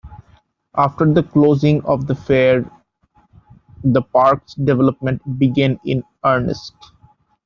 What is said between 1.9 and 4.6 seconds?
the fair, the park's